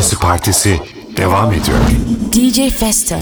Cumartesi 0.00 0.18
Partisi 0.18 0.80
devam 1.16 1.52
ediyor. 1.52 1.78
DJ 2.32 2.70
Festo. 2.70 3.16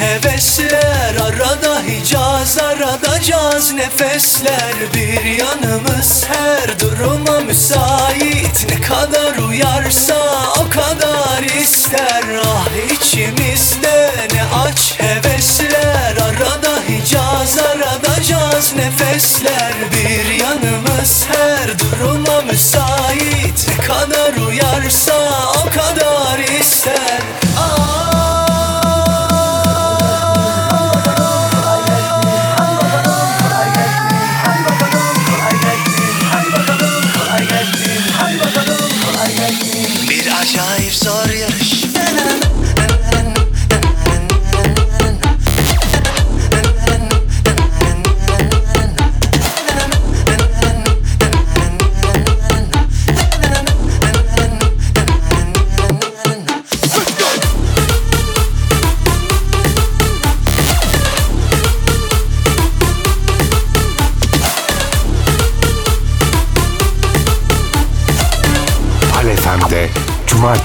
Hevesler 0.00 1.14
arada 1.16 1.82
Hicaz 1.82 2.58
arada 2.58 3.20
caz. 3.20 3.72
Nefesler 3.72 4.74
bir 4.94 5.24
yanımız. 5.24 6.24
Her 6.28 6.80
duruma 6.80 7.40
müsait. 7.40 8.66
Ne 8.68 8.80
kadar 8.80 9.48
uyarsa 9.48 10.14
o 10.58 10.70
kadar 10.70 11.42
ister. 11.62 12.22
Ah 12.44 12.66
içimizde 12.92 14.10
ne 14.34 14.42
aç 14.64 14.94
hevesler. 14.98 16.16
Arada 16.16 16.78
Hicaz 16.88 17.58
arada 17.58 18.22
caz. 18.22 18.74
Nefesler 18.76 19.72
bir 19.92 20.34
yanımız. 20.34 21.24
Her 21.32 21.78
duruma 21.78 22.40
müsait. 22.40 23.68
Ne 23.68 23.84
kadar 23.86 24.46
uyarsa 24.46 25.14
o 25.50 25.70
kadar 25.70 26.38
ister. 26.60 27.39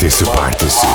partício, 0.05 0.27
partício. 0.33 0.94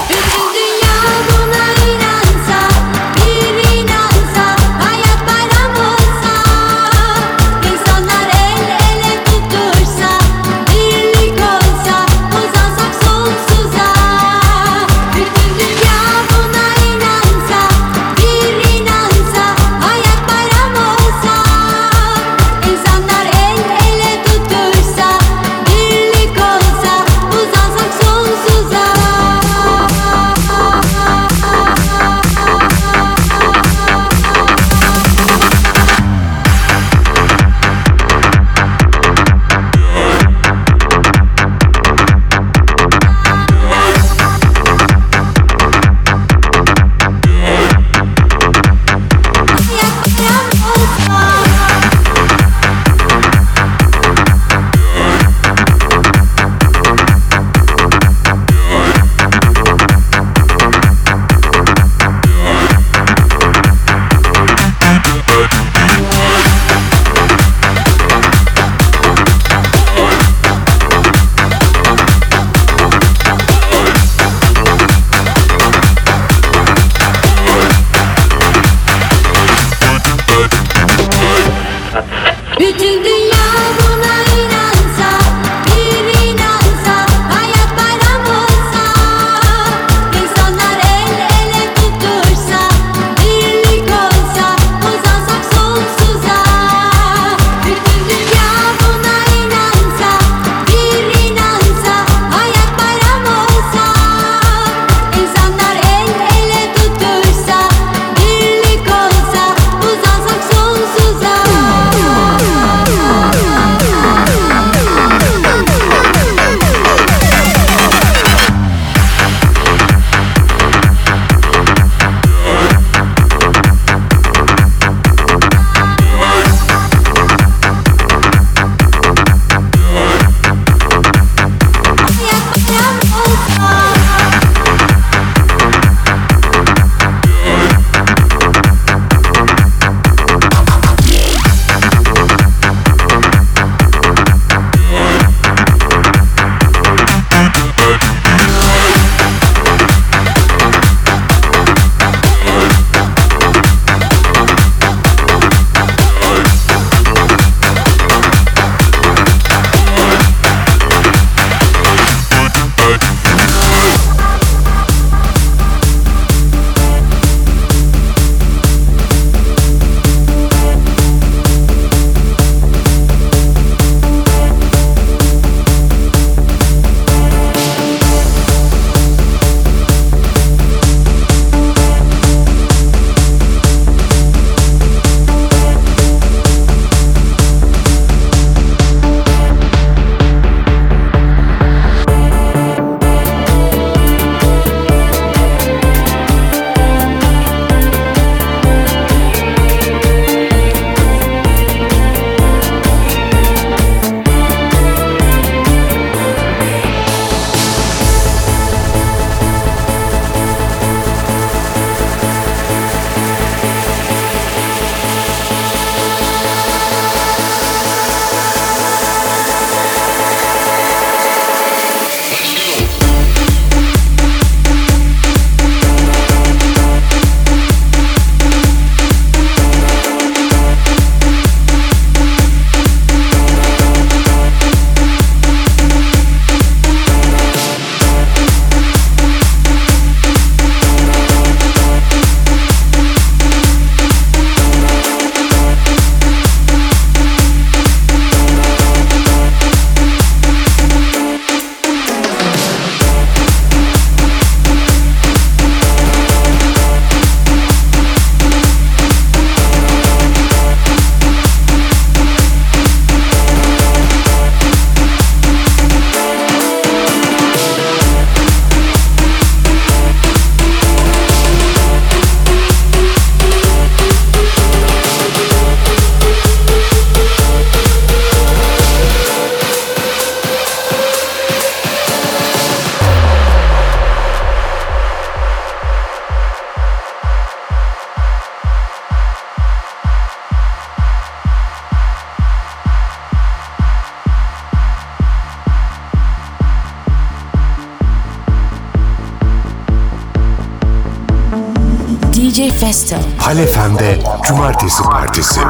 Cumartesi 305.40 305.69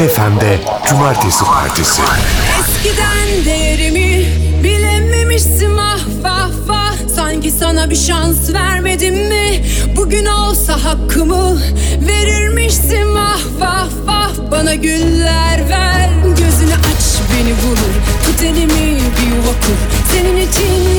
Kral 0.00 0.08
FM'de 0.08 0.58
Cumartesi 0.88 1.44
Partisi. 1.44 2.02
Eskiden 2.60 3.44
değerimi 3.44 4.26
bilememiştim 4.64 5.78
ah 5.78 6.00
vah 6.22 6.50
vah 6.66 6.92
Sanki 7.16 7.50
sana 7.50 7.90
bir 7.90 7.96
şans 7.96 8.52
vermedim 8.52 9.14
mi? 9.14 9.64
Bugün 9.96 10.26
olsa 10.26 10.84
hakkımı 10.84 11.60
verirmiştim 12.08 13.16
ah 13.16 13.40
vah 13.60 13.88
vah 14.06 14.50
Bana 14.50 14.74
güller 14.74 15.68
ver, 15.68 16.10
gözünü 16.24 16.74
aç 16.74 17.04
beni 17.32 17.52
vurur 17.52 17.94
Tut 18.24 18.42
elimi 18.42 18.96
bir 18.96 19.36
yuva 19.36 19.52
kur, 19.60 19.78
senin 20.12 20.36
için 20.36 20.89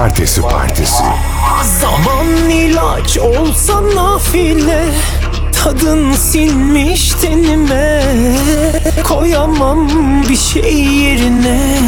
Cumartesi 0.00 0.42
Partisi. 0.42 1.04
Zaman 1.80 2.50
ilaç 2.50 3.18
olsa 3.18 3.82
nafile 3.94 4.84
Tadın 5.52 6.12
sinmiş 6.12 7.10
tenime. 7.10 8.02
Koyamam 9.08 9.88
bir 10.28 10.36
şey 10.36 10.84
yerine. 10.84 11.80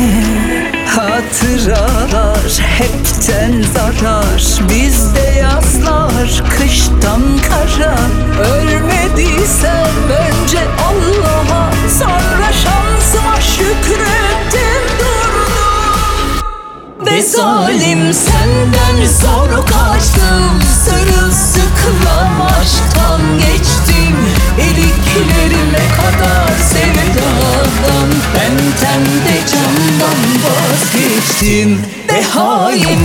Hatıralar 0.86 2.58
hepten 2.58 3.64
zarar 3.74 4.68
Bizde 4.68 5.38
yazlar 5.40 6.42
kıştan 6.58 7.22
kara. 7.48 7.96
Ölmediysem 8.40 9.90
önce 10.08 10.58
Allah'a 10.88 11.72
Sonra 11.98 12.52
şansıma 12.52 13.40
şükre 13.40 14.21
be 17.12 17.22
zalim 17.22 18.14
Senden 18.14 19.06
zor 19.06 19.66
kaçtım. 19.66 20.60
Sırılsıklam 20.84 22.42
aşktan 22.42 23.20
geçtim. 23.38 24.16
Eliklerime 24.58 25.84
kadar 25.96 26.48
sevdadan 26.58 28.10
Benden 28.34 29.04
de 29.04 29.38
candan 29.52 30.20
vazgeçtim. 30.44 31.82
Be 32.08 32.22
hain. 32.22 32.98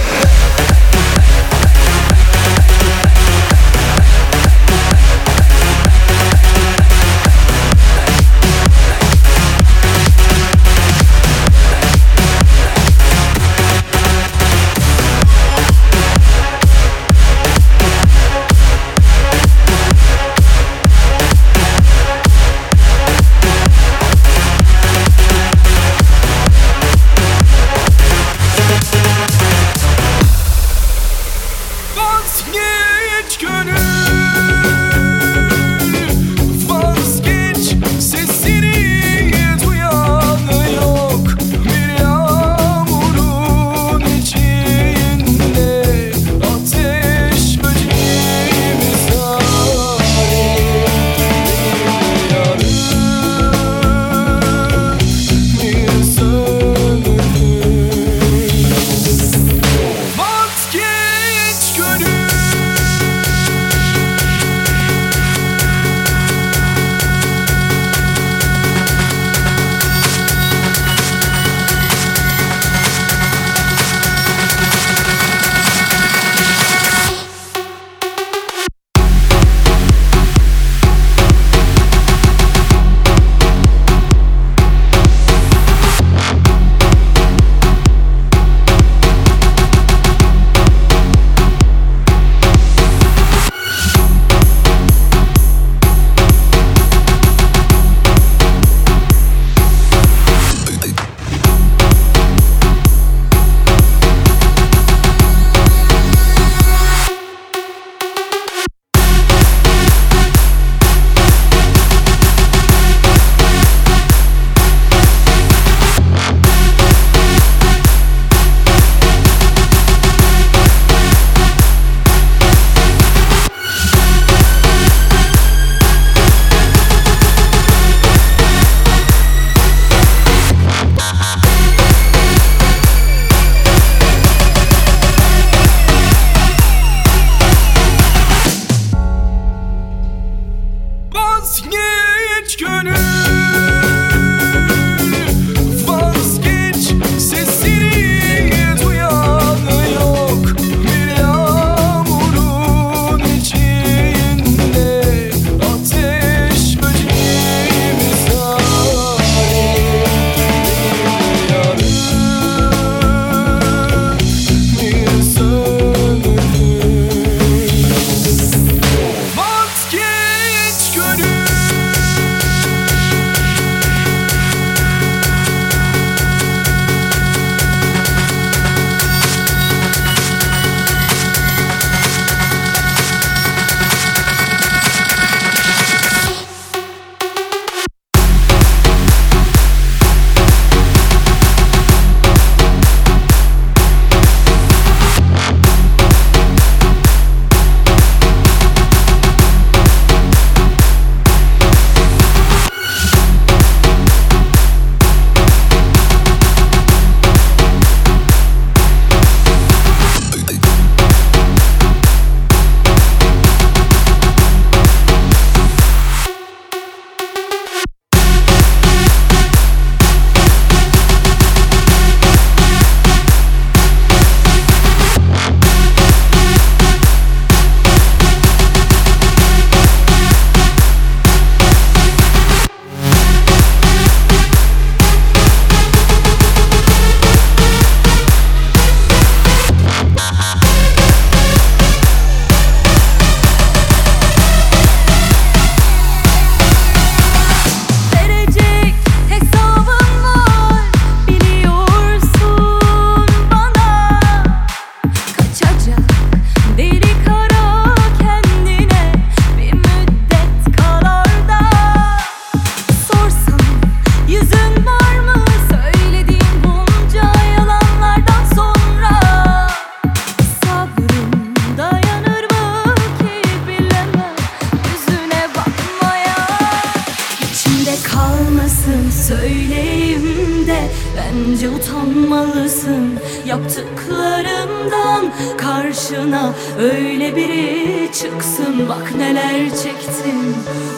Bence 281.27 281.69
utanmalısın 281.69 283.19
yaptıklarından 283.45 285.33
Karşına 285.57 286.53
öyle 286.79 287.35
biri 287.35 288.11
çıksın. 288.13 288.89
Bak 288.89 289.15
neler 289.17 289.69
çektin 289.69 290.55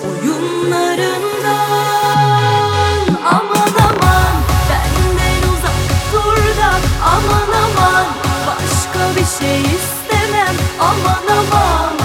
oyunlarından 0.10 1.50
Aman 3.26 3.74
aman 3.80 4.36
benden 4.70 5.42
uzak 5.54 5.80
dur 6.14 6.44
Aman 7.06 7.50
aman 7.64 8.06
başka 8.48 9.20
bir 9.20 9.28
şey 9.46 9.62
istemem. 9.62 10.56
Aman 10.80 11.38
aman. 11.38 11.99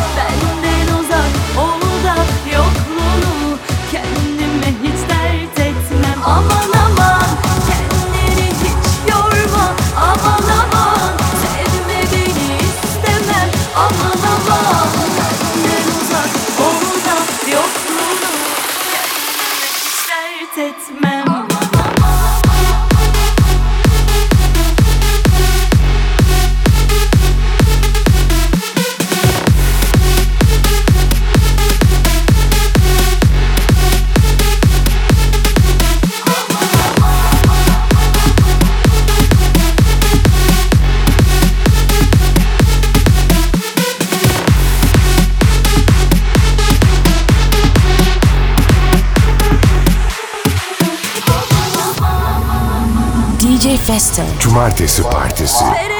parte-se 54.54 55.02
parte-se 55.02 55.93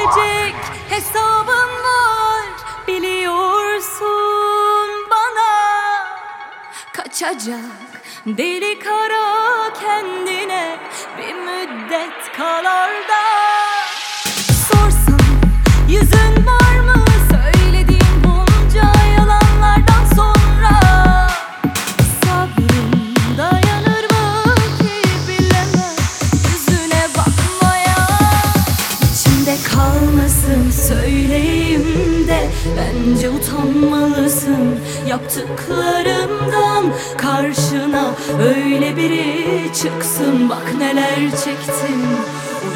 haklısın 34.25 34.81
Yaptıklarımdan 35.09 36.85
karşına. 37.17 38.11
Öyle 38.43 38.97
biri 38.97 39.73
çıksın 39.75 40.51
Bak 40.51 40.75
neler 40.79 41.31
çektim 41.31 42.03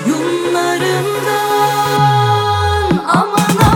Oyunlarımdan 0.07 1.29
Aman 3.09 3.68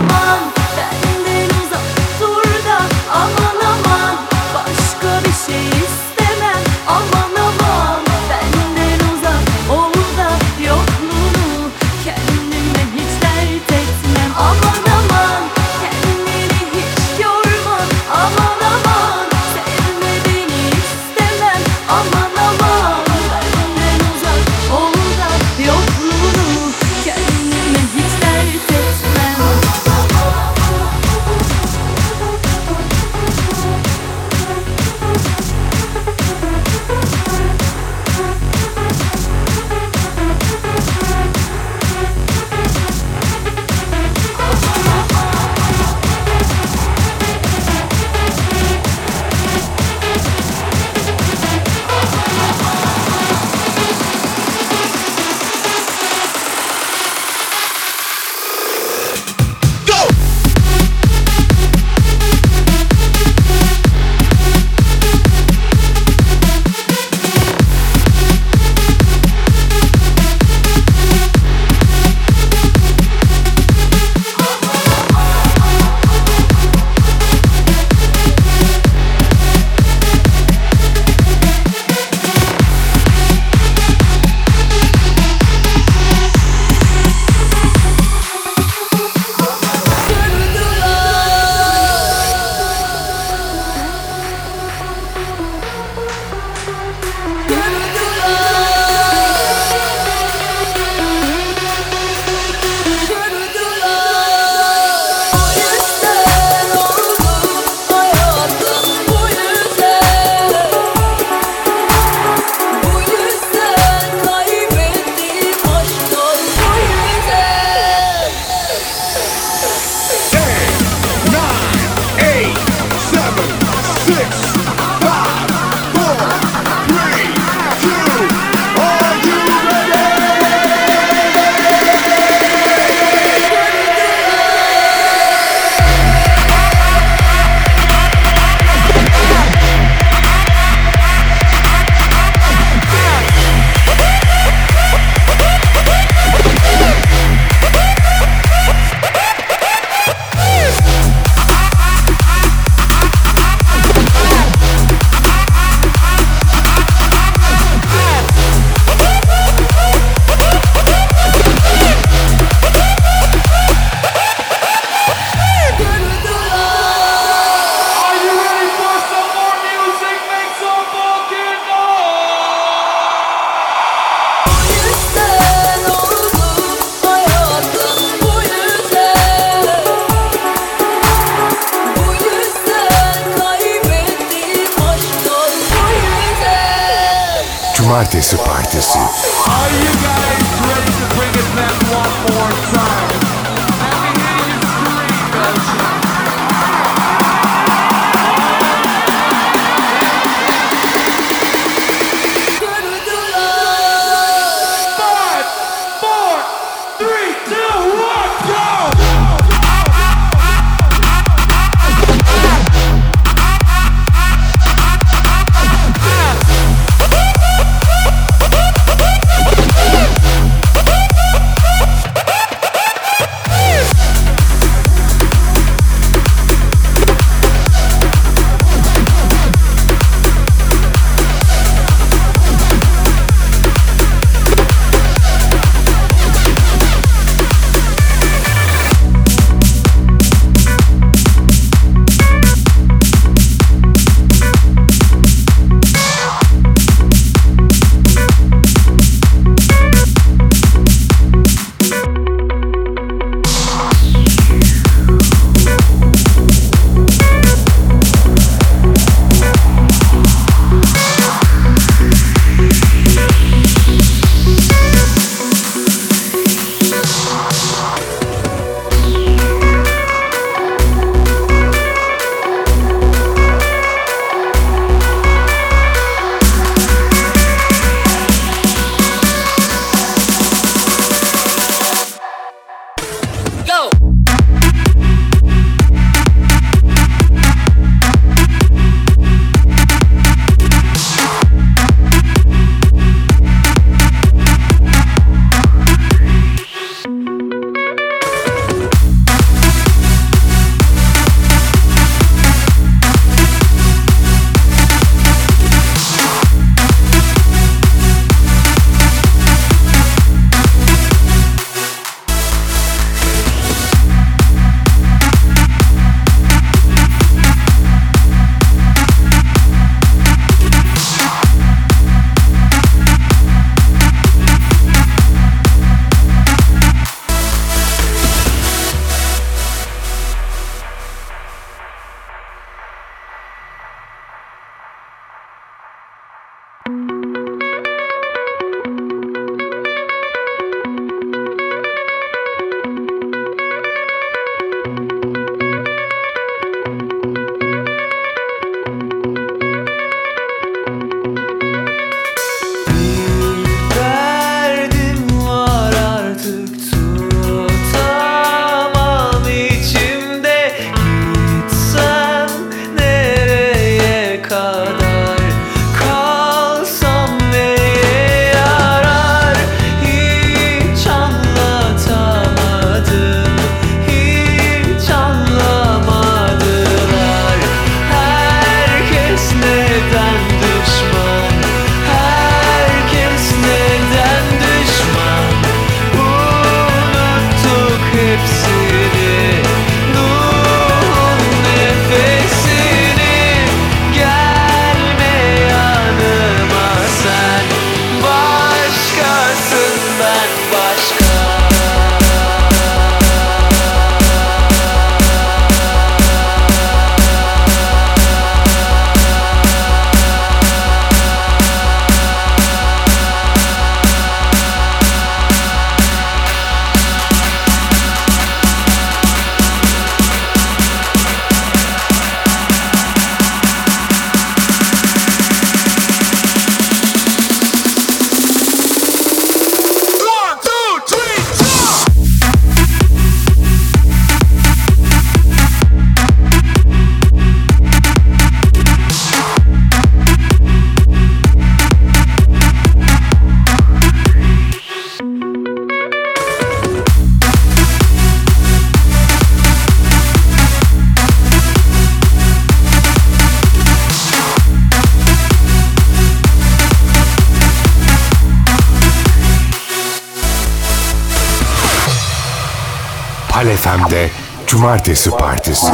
Cumartesi 464.83 465.29
Partisi. 465.29 465.91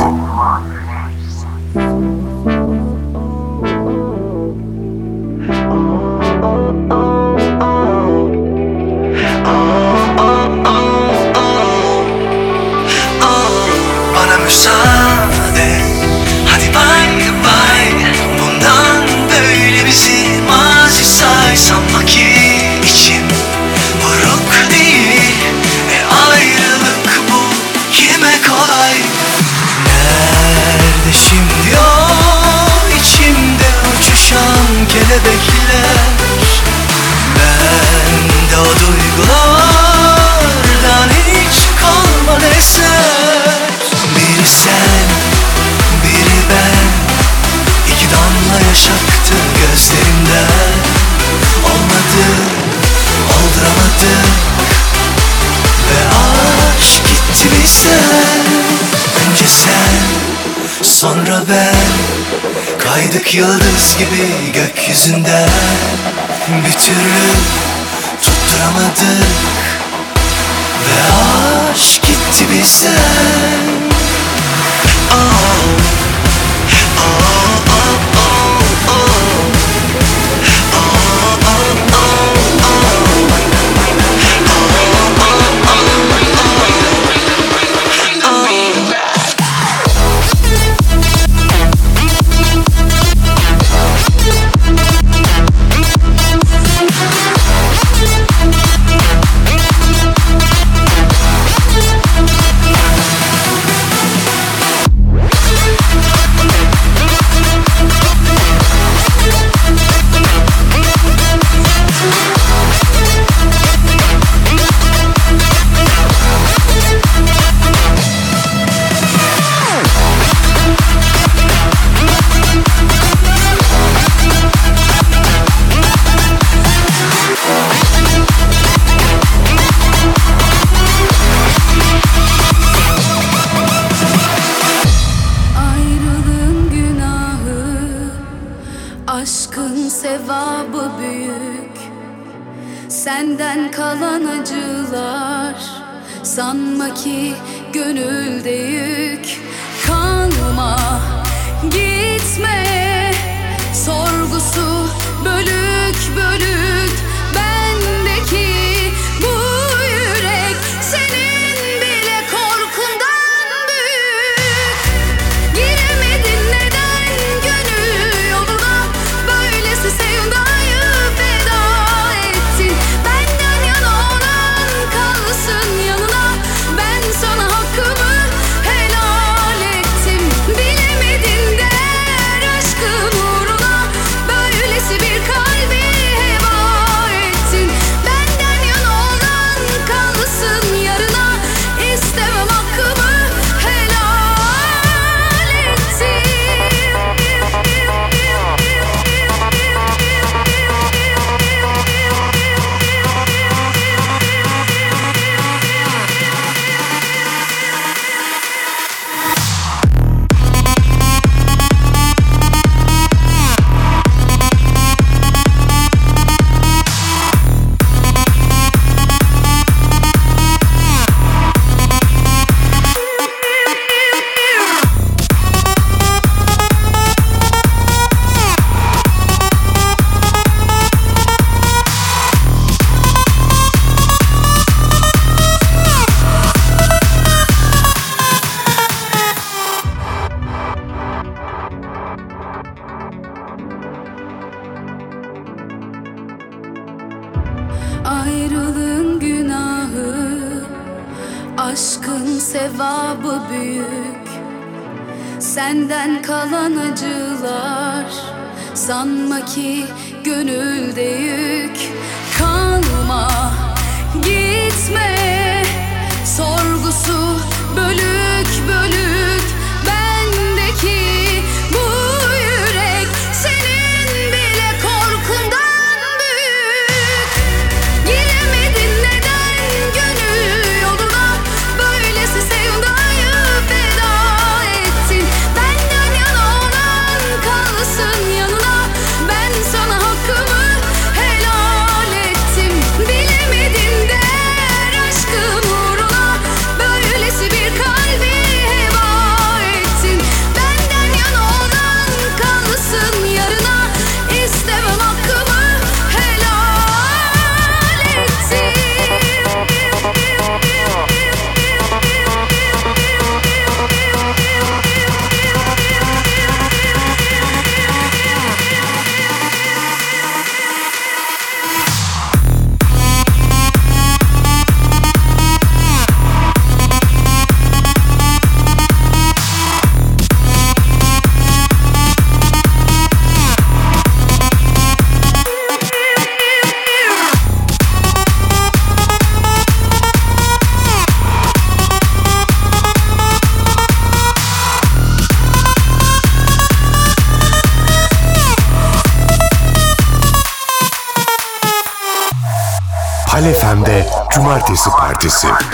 Cumartesi 355.19 355.47
Partisi. 355.47 355.68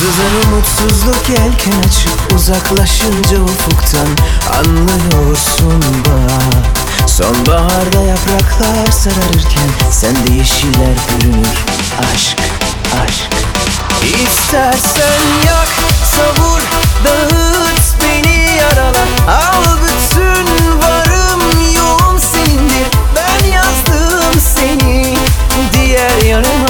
Sızar 0.00 0.44
umutsuzluk 0.44 1.28
yelken 1.28 1.88
açıp 1.88 2.32
uzaklaşınca 2.34 3.40
ufuktan 3.42 4.08
Anlıyorsun 4.58 5.82
bak. 6.06 7.08
Sonbaharda 7.08 8.00
yapraklar 8.00 8.92
sararırken 8.92 9.90
Sende 9.90 10.32
yeşiller 10.34 10.94
görünür. 11.08 11.48
Aşk, 12.14 12.38
aşk. 13.04 13.30
İstersen 14.02 15.22
yak, 15.46 15.68
savur, 16.04 16.60
dağıt 17.04 18.00
beni 18.00 18.56
yarala. 18.56 19.04
Al 19.28 19.64
bütün 19.82 20.46
varım 20.80 21.40
yoğun 21.76 22.18
senindir. 22.18 22.88
Ben 23.16 23.46
yazdım 23.48 24.40
seni 24.54 25.16
diğer 25.72 26.22
yanıma. 26.22 26.69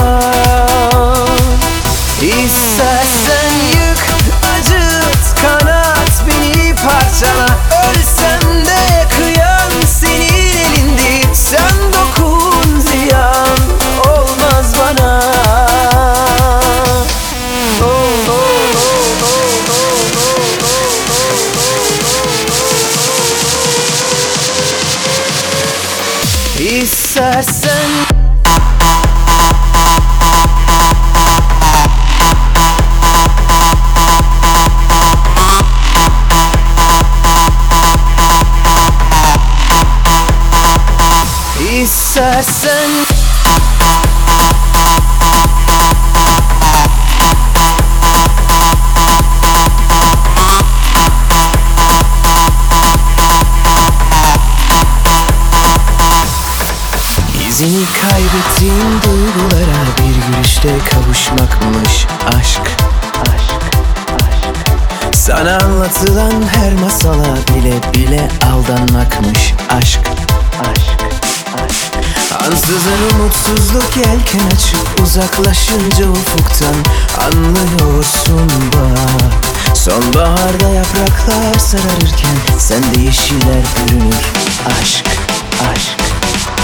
yaparsın? 42.40 43.06
İzini 57.48 57.86
kaybettiğim 58.02 59.02
duygulara 59.02 59.82
bir 59.98 60.34
gülüşte 60.36 60.78
kavuşmakmış 60.90 62.06
aşk. 62.38 62.60
Aşk, 63.22 63.62
aşk. 64.14 65.14
Sana 65.14 65.58
anlatılan 65.58 66.42
her 66.54 66.74
masala 66.74 67.36
bile 67.54 67.92
bile 67.94 68.28
aldanmakmış 68.52 69.54
aşk. 69.70 70.00
Aşk. 70.70 70.89
Ansızın 72.50 73.10
umutsuzluk 73.14 73.96
yelken 73.96 74.46
açıp 74.56 75.00
uzaklaşınca 75.02 76.08
ufuktan 76.08 76.74
Anlıyorsun 77.20 78.50
bak. 78.72 79.76
Sonbaharda 79.76 80.68
yapraklar 80.68 81.58
sararırken 81.58 82.58
Sende 82.58 83.00
yeşiller 83.00 83.62
bürünür 83.76 84.14
Aşk, 84.80 85.06
aşk. 85.72 85.96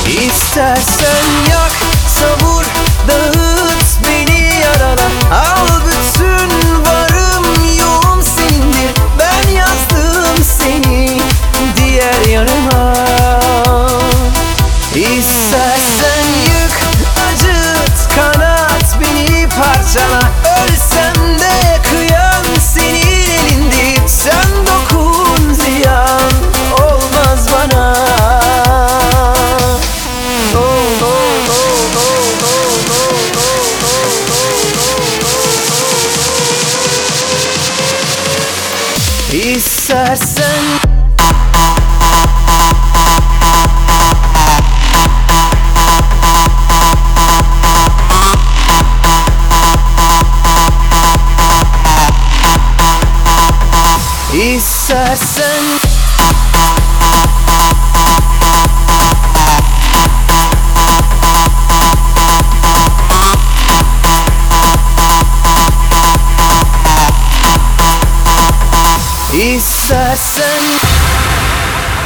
İstersen 0.07 1.27
yak, 1.51 1.73
savur, 2.09 2.65
dağıt 3.09 4.05
beni 4.05 4.61
yarala 4.65 5.09
Al 5.33 5.67
bütün 5.87 6.85
varım 6.85 7.77
yoğum 7.79 8.23
senindir 8.23 8.91
Ben 9.19 9.51
yazdım 9.51 10.45
seni 10.59 11.23
diğer 11.77 12.27
yanıma 12.27 13.26
parçana 19.57 20.21
öl 20.63 20.76
İstersen 70.17 70.89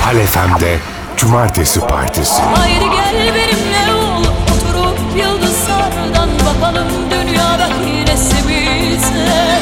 Hal 0.02 0.26
FM'de 0.26 0.78
Cumartesi 1.16 1.80
Partisi. 1.80 2.42
Haydi 2.42 2.84
gel 2.84 3.34
benimle 3.34 3.94
ol 3.94 4.24
Oturup 4.54 4.98
yıldızlardan 5.16 6.28
bakalım 6.46 6.88
dünyadaki 7.10 8.12
resmimize 8.12 9.60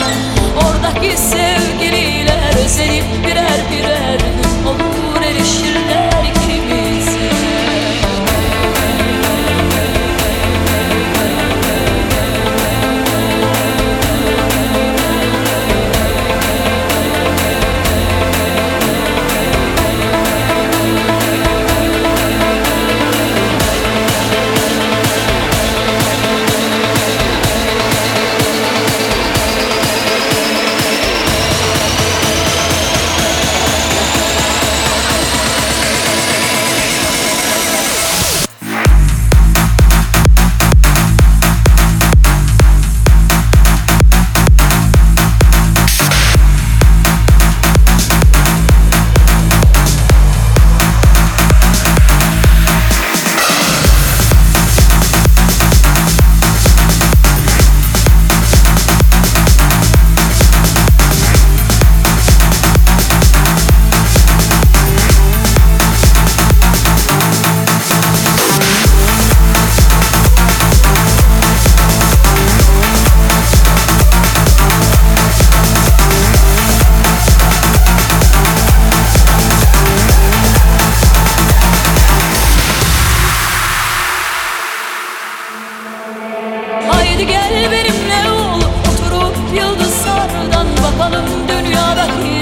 Oradaki 0.56 1.16
sevgililer 1.18 2.64
özenip 2.64 3.26
birer 3.26 3.60
birer 3.72 3.97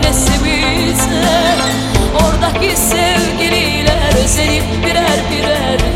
dünyadaki 0.07 0.09
resmimize 0.09 1.25
Oradaki 2.15 2.77
sevgililer 2.77 4.25
özenip 4.25 4.65
birer 4.85 5.21
birer 5.31 5.96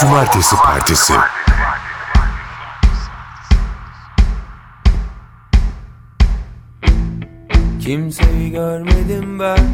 Cumartesi 0.00 0.56
Partisi. 0.56 1.14
Kimseyi 7.80 8.50
görmedim 8.50 9.38
ben. 9.38 9.66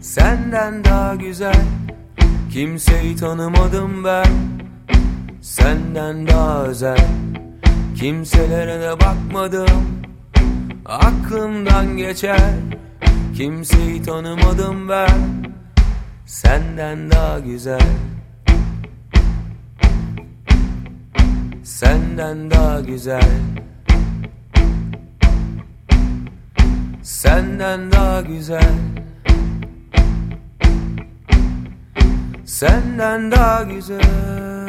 Senden 0.00 0.84
daha 0.84 1.14
güzel. 1.14 1.64
Kimseyi 2.52 3.16
tanımadım 3.16 4.04
ben. 4.04 4.26
Senden 5.40 6.26
daha 6.26 6.62
özel. 6.62 7.06
Kimselere 7.96 8.80
de 8.80 9.00
bakmadım. 9.00 10.02
Aklımdan 10.86 11.96
geçer. 11.96 12.50
Kimseyi 13.36 14.02
tanımadım 14.02 14.88
ben. 14.88 15.44
Senden 16.26 17.10
daha 17.10 17.38
güzel 17.38 17.80
Senden 21.64 22.50
daha 22.50 22.80
güzel. 22.80 23.40
Senden 27.02 27.92
daha 27.92 28.20
güzel. 28.20 28.74
Senden 32.44 33.30
daha 33.32 33.62
güzel 33.62 34.61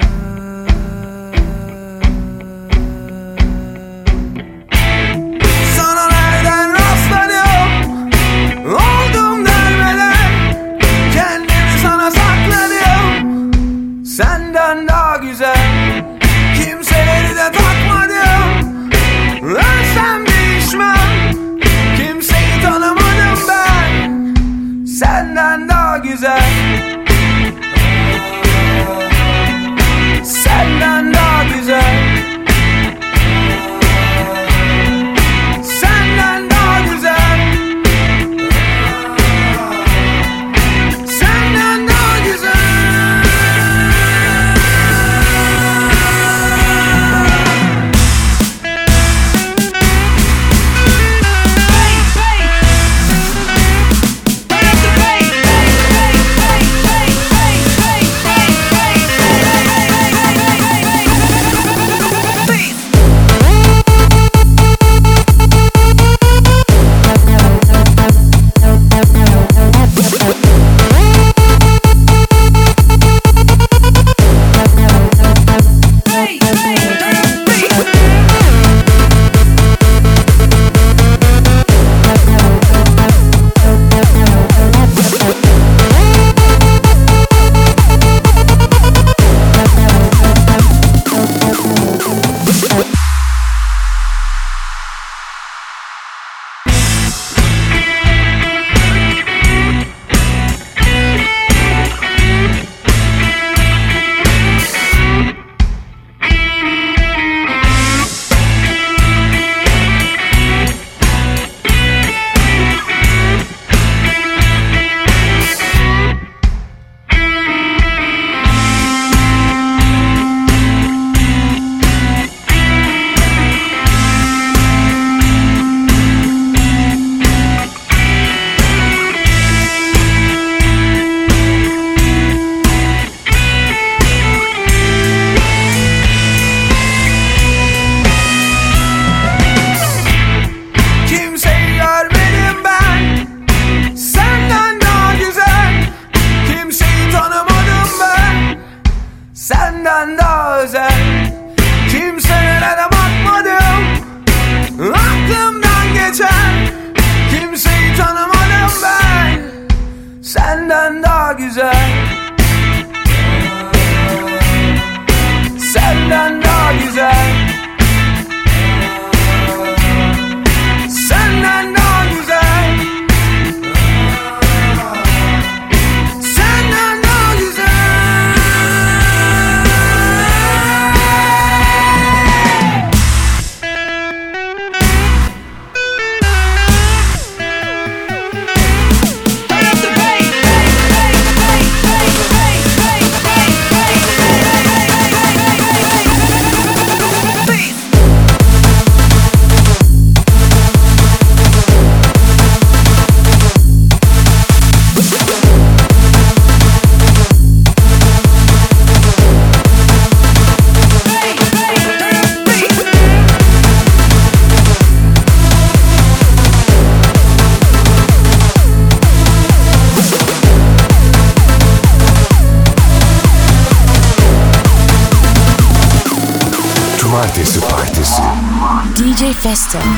DJ 229.54 229.93